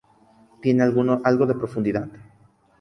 Tiene 0.63 0.81
algo 0.81 1.45
de 1.45 1.53
profundidad. 1.53 2.07